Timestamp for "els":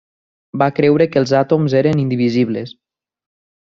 1.21-1.33